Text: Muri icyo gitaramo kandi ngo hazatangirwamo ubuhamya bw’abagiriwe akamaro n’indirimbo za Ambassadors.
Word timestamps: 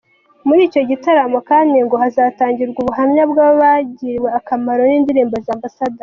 Muri 0.47 0.61
icyo 0.67 0.81
gitaramo 0.89 1.39
kandi 1.49 1.77
ngo 1.85 1.95
hazatangirwamo 2.03 2.79
ubuhamya 2.81 3.23
bw’abagiriwe 3.31 4.29
akamaro 4.39 4.81
n’indirimbo 4.85 5.35
za 5.45 5.51
Ambassadors. 5.57 5.99